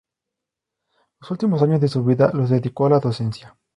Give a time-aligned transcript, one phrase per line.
[1.19, 3.55] Los últimos años de su vida los dedicó a la docencia.